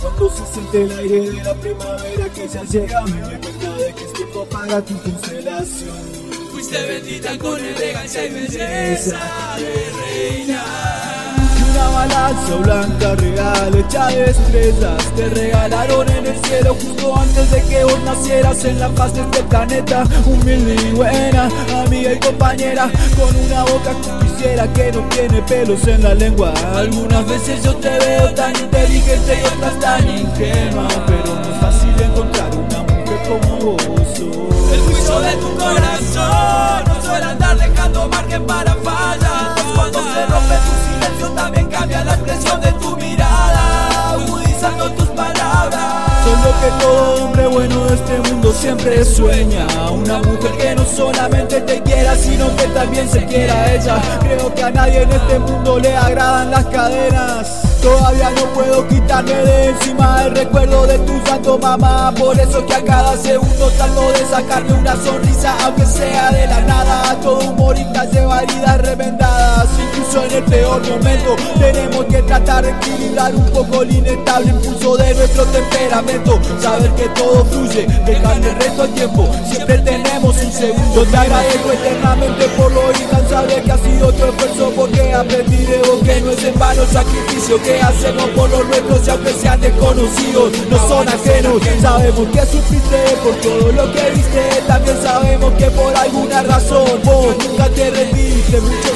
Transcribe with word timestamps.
Cuando 0.00 0.30
se 0.30 0.52
siente 0.52 0.82
el 0.82 0.92
aire 0.98 1.30
de 1.30 1.42
la 1.42 1.54
primavera 1.54 2.28
que 2.34 2.48
ya 2.48 2.62
llega 2.64 3.02
Me 3.02 3.20
doy 3.20 3.36
cuenta 3.38 3.76
de 3.76 3.94
que 3.94 4.04
es 4.04 4.12
tiempo 4.12 4.44
para 4.46 4.82
tu 4.82 4.98
constelación. 4.98 5.96
Fuiste 6.52 6.86
bendita 6.86 7.38
con 7.38 7.58
elegancia 7.58 8.26
y 8.26 8.30
belleza 8.30 9.18
de 9.58 9.90
reina 10.00 11.01
una 11.72 11.88
balanza 11.88 12.56
blanca 12.56 13.14
real 13.16 13.74
hecha 13.74 14.06
de 14.08 14.30
estrellas 14.30 15.04
Te 15.16 15.28
regalaron 15.28 16.08
en 16.08 16.26
el 16.26 16.44
cielo 16.44 16.74
justo 16.74 17.16
antes 17.16 17.50
de 17.50 17.62
que 17.62 17.84
vos 17.84 17.98
nacieras 18.04 18.64
En 18.64 18.78
la 18.78 18.88
faz 18.90 19.14
de 19.14 19.22
este 19.22 19.42
planeta. 19.44 20.04
Humilde 20.26 20.74
y 20.74 20.92
buena, 20.92 21.48
amiga 21.84 22.12
y 22.12 22.18
compañera 22.18 22.90
Con 23.18 23.34
una 23.36 23.64
boca 23.64 23.94
que 24.02 24.26
quisiera 24.26 24.72
que 24.72 24.92
no 24.92 25.00
tiene 25.08 25.42
pelos 25.42 25.86
en 25.86 26.02
la 26.02 26.14
lengua. 26.14 26.52
Algunas 26.74 27.26
veces 27.26 27.62
yo 27.62 27.74
te 27.76 27.98
veo 27.98 28.32
tan 28.34 28.54
inteligente 28.56 29.40
y 29.42 29.46
otras 29.46 29.78
tan 29.80 30.08
ingenua 30.08 30.88
Pero 31.06 31.34
no 31.34 31.54
es 31.54 31.60
fácil 31.60 32.01
también 41.34 41.66
cambia 41.66 42.04
la 42.04 42.14
expresión 42.14 42.60
de 42.60 42.72
tu 42.72 42.96
mirada 42.96 44.12
Agudizando 44.12 44.90
tus 44.92 45.08
palabras. 45.08 45.80
Solo 46.24 46.54
que 46.60 46.84
todo 46.84 47.24
hombre 47.24 47.46
bueno 47.48 47.84
de 47.86 47.94
este 47.94 48.30
mundo 48.30 48.52
siempre 48.52 49.04
sueña. 49.04 49.66
Una 49.90 50.18
mujer 50.18 50.52
que 50.58 50.74
no 50.74 50.84
solamente 50.84 51.60
te 51.60 51.82
quiera 51.82 52.14
sino 52.16 52.54
que 52.56 52.64
también 52.68 53.08
se 53.08 53.24
quiera 53.26 53.74
ella. 53.74 54.00
Creo 54.20 54.54
que 54.54 54.62
a 54.62 54.70
nadie 54.70 55.02
en 55.02 55.12
este 55.12 55.38
mundo 55.38 55.78
le 55.78 55.96
agradan 55.96 56.50
las 56.50 56.64
cadenas. 56.66 57.62
Todavía 57.82 58.30
no 58.30 58.44
puedo 58.54 58.86
quitarme 58.86 59.34
de 59.34 59.70
encima 59.70 60.22
el 60.24 60.36
recuerdo 60.36 60.86
de 60.86 60.98
tu 61.00 61.20
santo 61.26 61.58
mamá. 61.58 62.12
Por 62.16 62.38
eso 62.38 62.64
que 62.66 62.74
a 62.74 62.84
cada 62.84 63.16
segundo 63.16 63.68
trato 63.70 64.12
de 64.12 64.26
sacarme 64.26 64.72
una 64.74 64.94
sonrisa 64.96 65.54
Aunque 65.64 65.84
sea 65.86 66.30
de 66.30 66.46
la 66.46 66.60
nada 66.60 67.01
peor 70.52 70.82
momento. 70.86 71.36
Tenemos 71.58 72.04
que 72.04 72.22
tratar 72.22 72.64
de 72.64 72.70
equilibrar 72.70 73.34
un 73.34 73.50
poco 73.50 73.82
el 73.82 73.96
inestable. 73.96 74.50
Impulso 74.50 74.96
de 74.96 75.14
nuestro 75.14 75.44
temperamento. 75.46 76.38
Saber 76.60 76.90
que 76.92 77.08
todo 77.20 77.44
fluye, 77.46 77.86
dejarle 78.04 78.50
el 78.50 78.56
resto 78.56 78.82
al 78.82 78.94
tiempo. 78.94 79.28
Siempre 79.50 79.78
tenemos 79.78 80.36
un 80.36 80.52
segundo. 80.52 81.04
Te 81.06 81.16
agradezco 81.16 81.72
eternamente 81.72 82.44
por 82.56 82.70
lo 82.72 82.82
incansable 82.92 83.62
que 83.62 83.72
ha 83.72 83.78
sido 83.78 84.12
tu 84.12 84.24
esfuerzo 84.24 84.72
Porque 84.76 85.14
aprendí 85.14 85.56
de 85.56 85.78
vos 85.78 86.00
que 86.04 86.20
no 86.20 86.30
es 86.30 86.44
en 86.44 86.58
vano 86.58 86.82
sacrificio 86.86 87.62
que 87.62 87.80
hacemos 87.80 88.28
por 88.30 88.50
los 88.50 88.66
nuestros 88.66 89.06
y 89.06 89.10
aunque 89.10 89.32
sean 89.32 89.60
desconocidos 89.60 90.52
no 90.68 90.88
son 90.88 91.08
ajenos. 91.08 91.62
Sabemos 91.80 92.28
que 92.28 92.40
sufriste 92.46 92.98
por 93.24 93.34
todo 93.36 93.72
lo 93.72 93.92
que 93.92 94.10
viste. 94.10 94.42
También 94.66 94.96
sabemos 95.02 95.52
que 95.54 95.70
por 95.70 95.96
alguna 95.96 96.42
razón 96.42 97.00
vos 97.04 97.34
nunca 97.38 97.68
te 97.70 97.90
rendiste. 97.90 98.60
Días 98.60 98.91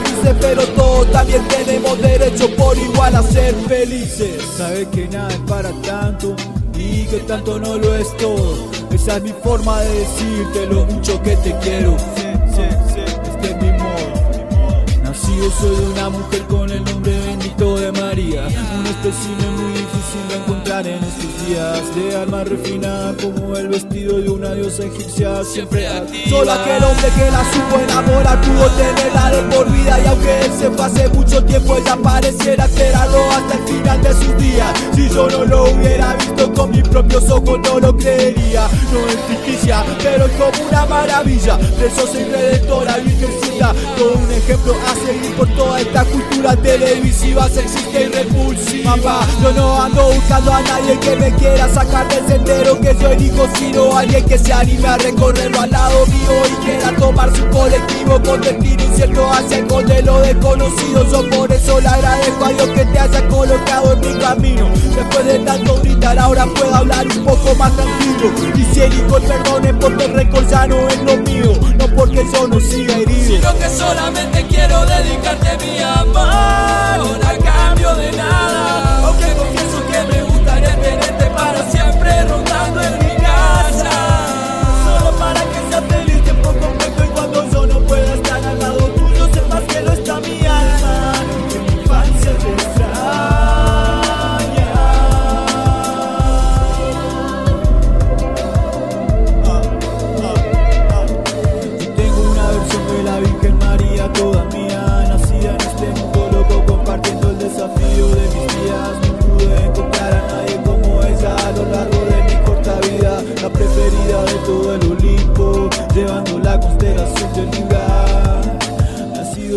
grises 0.00 0.34
pero 0.40 0.66
todos 0.68 1.10
también 1.12 1.42
tenemos 1.48 2.00
derecho 2.00 2.48
por 2.56 2.76
igual 2.76 3.14
a 3.16 3.22
ser 3.22 3.54
felices. 3.66 4.42
Sabes 4.56 4.88
que 4.88 5.08
nada 5.08 5.28
es 5.28 5.38
para 5.40 5.70
tanto 5.82 6.34
y 6.74 7.04
que 7.06 7.18
tanto 7.20 7.58
no 7.58 7.76
lo 7.76 7.94
es 7.94 8.16
todo. 8.16 8.68
Esa 8.92 9.16
es 9.16 9.22
mi 9.22 9.32
forma 9.42 9.80
de 9.80 10.00
decirte 10.00 10.66
lo 10.66 10.84
mucho 10.86 11.20
que 11.22 11.36
te 11.36 11.56
quiero. 11.58 11.96
Este 11.96 13.50
es 13.50 13.56
mi 13.62 13.72
modo. 13.72 15.02
Nacido 15.02 15.50
soy 15.60 15.76
de 15.76 15.86
una 15.92 16.08
mujer 16.10 16.42
con 16.44 16.70
el 16.70 16.84
nombre 16.84 17.18
bendito 17.20 17.76
de 17.78 17.92
María. 17.92 18.46
Un 18.78 18.86
espécimen 18.86 19.52
muy 19.56 19.72
difícil 19.72 20.28
de 20.28 20.36
encontrar 20.36 20.86
en 20.86 21.02
estos 21.04 21.46
días. 21.46 21.94
De 21.94 22.16
alma 22.16 22.44
refinada 22.44 23.14
como 23.14 23.56
el 23.56 23.68
vestido 23.68 24.20
de 24.20 24.28
una 24.28 24.54
diosa 24.54 24.84
egipcia 24.84 25.44
Siempre 25.44 25.88
activa. 25.88 26.28
Solo 26.28 26.52
aquel 26.52 26.84
hombre 26.84 27.08
que 27.16 27.30
la 27.30 27.44
supo 27.52 27.78
enamorar 27.80 28.40
pudo 28.40 28.66
tenerla 28.70 28.97
de 29.42 29.54
por 29.54 29.70
vida. 29.70 29.98
Y 30.00 30.06
aunque 30.06 30.40
él 30.40 30.52
se 30.58 30.70
fue 30.70 30.84
hace 30.84 31.08
mucho 31.08 31.44
tiempo 31.44 31.76
ella 31.76 31.96
pareciera 32.02 32.64
esperarlo 32.64 33.18
hasta 33.30 33.54
el 33.54 33.64
final 33.64 33.87
de 34.14 34.34
días 34.34 34.72
Si 34.94 35.08
yo 35.08 35.28
no 35.28 35.44
lo 35.44 35.64
hubiera 35.70 36.14
visto 36.14 36.52
con 36.54 36.70
mis 36.70 36.82
propios 36.88 37.28
ojos 37.30 37.58
no 37.64 37.80
lo 37.80 37.96
creería. 37.96 38.68
No 38.92 39.06
es 39.06 39.18
ficticia 39.28 39.84
pero 40.02 40.26
es 40.26 40.32
como 40.32 40.68
una 40.68 40.86
maravilla. 40.86 41.58
Preciosa 41.78 42.20
y 42.20 42.24
redentora, 42.24 42.96
virgencita 42.98 43.74
Todo 43.96 44.14
un 44.14 44.32
ejemplo 44.32 44.74
a 44.86 45.06
seguir 45.06 45.34
por 45.36 45.48
toda 45.54 45.80
esta 45.80 46.04
cultura 46.04 46.56
televisiva 46.56 47.48
sexista 47.48 48.00
y 48.00 48.06
repulsiva. 48.06 49.26
Yo 49.42 49.52
no 49.52 49.82
ando 49.82 50.08
buscando 50.12 50.52
a 50.52 50.62
nadie 50.62 50.98
que 50.98 51.16
me 51.16 51.34
quiera 51.34 51.68
sacar 51.68 52.08
del 52.08 52.26
sendero 52.26 52.80
que 52.80 52.96
yo 53.00 53.08
elijo 53.10 53.46
Sino 53.58 53.96
alguien 53.96 54.24
que 54.24 54.38
se 54.38 54.52
anime 54.52 54.88
a 54.88 54.96
recorrerlo 54.96 55.60
al 55.60 55.70
lado 55.70 56.06
mío 56.06 56.30
Y 56.50 56.64
quiera 56.64 56.92
tomar 56.96 57.34
su 57.34 57.46
colectivo 57.48 58.20
con 58.22 58.40
destino 58.40 58.82
incierto 58.82 59.30
hacia 59.30 59.58
el 59.58 59.66
modelo 59.66 60.20
desconocido. 60.20 61.10
Yo 61.10 61.30
por 61.30 61.52
eso 61.52 61.80
le 61.80 61.88
agradezco 61.88 62.44
a 62.44 62.48
Dios 62.50 62.68
que 62.68 62.84
te 62.84 62.98
haya 62.98 63.28
colocado 63.28 63.97
mi 63.98 64.18
camino. 64.18 64.68
Después 64.94 65.24
de 65.24 65.38
tanto 65.40 65.80
gritar 65.82 66.18
ahora 66.18 66.46
puedo 66.46 66.74
hablar 66.74 67.06
un 67.06 67.24
poco 67.24 67.54
más 67.56 67.72
tranquilo. 67.76 68.32
Y 68.54 68.64
perdón 69.28 69.66
es 69.66 69.74
porque 69.80 70.04
el 70.04 70.14
récord 70.14 70.48
ya 70.48 70.66
no 70.66 70.88
es 70.88 70.98
lo 71.02 71.16
mío. 71.18 71.52
No 71.78 71.86
porque 71.96 72.24
yo 72.32 72.46
no 72.48 72.60
siga 72.60 72.96
herido. 72.96 73.36
Sino 73.36 73.58
que 73.58 73.68
solamente 73.68 74.46
quiero 74.48 74.84
dedicarte 74.86 75.66
mi 75.66 75.78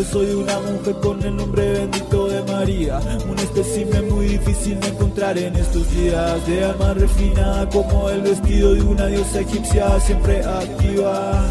Soy 0.10 0.32
una 0.32 0.60
mujer 0.60 0.96
con 1.02 1.22
el 1.22 1.36
nombre 1.36 1.74
bendito 1.74 2.28
de 2.28 2.42
María. 2.52 3.00
Un 3.30 3.38
espécimen 3.38 4.10
muy 4.10 4.26
difícil 4.30 4.80
de 4.80 4.88
encontrar 4.88 5.38
en 5.38 5.56
estos 5.56 5.90
días. 5.92 6.46
De 6.48 6.64
alma 6.66 6.94
refinada 6.94 7.70
como 7.70 8.10
el 8.10 8.22
vestido 8.22 8.74
de 8.74 8.82
una 8.82 9.06
diosa 9.06 9.42
egipcia 9.42 10.00
siempre 10.00 10.44
activa 10.44 11.46